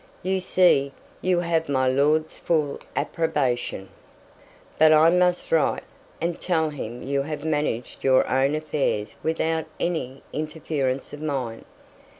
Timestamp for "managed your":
7.45-8.27